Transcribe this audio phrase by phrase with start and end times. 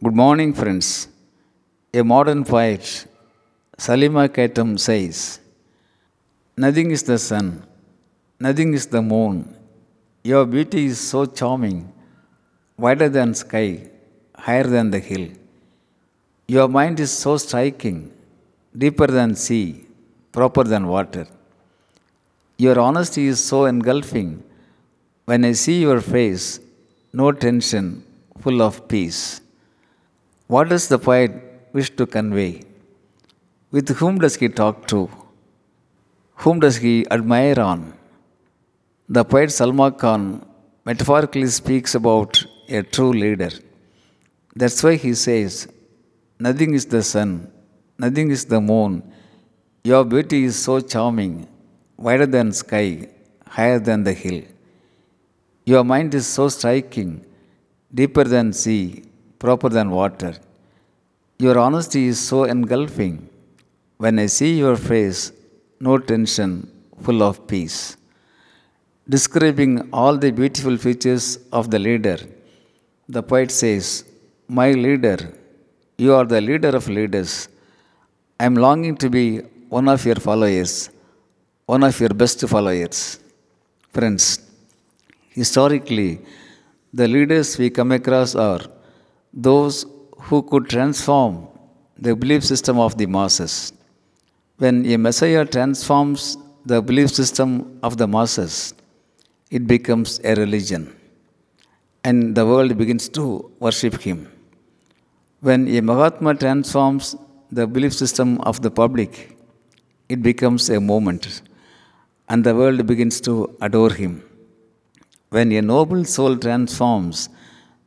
[0.00, 1.08] Good morning, friends.
[1.92, 2.82] A modern poet,
[3.76, 5.40] Salima Kaitam says,
[6.56, 7.64] Nothing is the sun,
[8.38, 9.56] nothing is the moon.
[10.22, 11.92] Your beauty is so charming,
[12.76, 13.88] wider than sky,
[14.36, 15.26] higher than the hill.
[16.46, 18.12] Your mind is so striking,
[18.84, 19.84] deeper than sea,
[20.30, 21.26] proper than water.
[22.56, 24.44] Your honesty is so engulfing.
[25.24, 26.60] When I see your face,
[27.12, 28.04] no tension,
[28.38, 29.40] full of peace.
[30.54, 31.32] What does the poet
[31.74, 32.62] wish to convey?
[33.70, 35.10] With whom does he talk to?
[36.42, 37.92] Whom does he admire on?
[39.10, 40.46] The poet Salma Khan
[40.86, 43.50] metaphorically speaks about a true leader.
[44.56, 45.68] That's why he says,
[46.38, 47.52] Nothing is the sun,
[47.98, 49.02] nothing is the moon.
[49.84, 51.46] Your beauty is so charming,
[51.98, 53.10] wider than sky,
[53.46, 54.44] higher than the hill.
[55.66, 57.26] Your mind is so striking,
[57.92, 59.04] deeper than sea,
[59.38, 60.34] proper than water.
[61.38, 63.28] Your honesty is so engulfing.
[63.98, 65.32] When I see your face,
[65.80, 66.50] no tension,
[67.04, 67.96] full of peace.
[69.08, 72.18] Describing all the beautiful features of the leader,
[73.08, 74.04] the poet says,
[74.48, 75.18] My leader,
[75.96, 77.48] you are the leader of leaders.
[78.38, 80.90] I am longing to be one of your followers,
[81.66, 83.20] one of your best followers.
[83.92, 84.24] Friends,
[85.30, 86.20] historically,
[86.92, 88.62] the leaders we come across are
[89.32, 89.86] those
[90.18, 91.48] who could transform
[91.98, 93.72] the belief system of the masses.
[94.58, 98.74] When a Messiah transforms the belief system of the masses,
[99.50, 100.94] it becomes a religion
[102.04, 104.30] and the world begins to worship him.
[105.40, 107.16] When a Mahatma transforms
[107.50, 109.36] the belief system of the public,
[110.08, 111.42] it becomes a movement
[112.28, 114.22] and the world begins to adore him.
[115.30, 117.28] When a noble soul transforms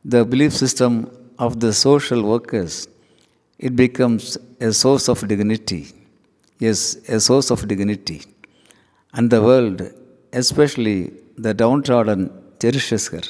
[0.04, 1.10] the belief system
[1.44, 2.74] of the social workers,
[3.66, 4.24] it becomes
[4.68, 5.82] a source of dignity.
[6.64, 6.80] Yes,
[7.16, 8.18] a source of dignity.
[9.14, 9.78] And the world,
[10.32, 10.98] especially
[11.36, 12.20] the downtrodden,
[12.60, 13.24] cherishes her.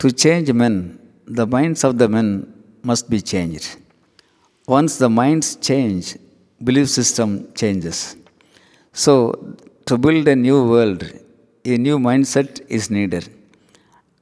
[0.00, 0.76] To change men,
[1.26, 2.28] the minds of the men
[2.90, 3.68] must be changed.
[4.76, 6.16] Once the minds change,
[6.62, 7.30] belief system
[7.60, 7.98] changes.
[8.92, 9.12] So,
[9.86, 11.02] to build a new world,
[11.64, 13.28] a new mindset is needed.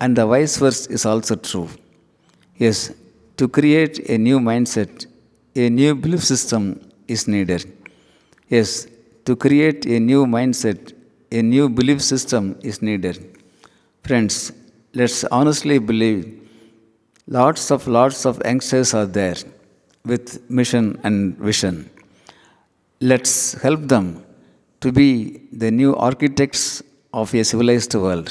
[0.01, 1.69] And the vice versa is also true.
[2.59, 2.93] Yes,
[3.37, 5.07] to create a new mindset,
[5.55, 7.73] a new belief system is needed.
[8.49, 8.89] Yes,
[9.27, 10.93] to create a new mindset,
[11.31, 13.39] a new belief system is needed.
[14.03, 14.53] Friends,
[14.93, 16.21] let's honestly believe
[17.29, 19.37] lots of lots of youngsters are there
[20.05, 21.89] with mission and vision.
[23.01, 24.25] Let's help them
[24.81, 26.83] to be the new architects
[27.13, 28.31] of a civilized world.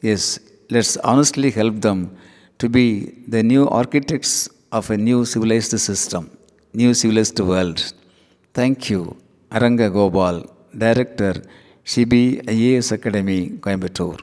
[0.00, 0.38] Yes,
[0.70, 2.16] let's honestly help them
[2.58, 2.86] to be
[3.34, 6.30] the new architects of a new civilized system,
[6.72, 7.78] new civilized world.
[8.52, 9.16] Thank you,
[9.50, 10.36] Aranga Gopal,
[10.76, 11.34] Director,
[11.84, 14.20] CB IAS Academy, Coimbatore.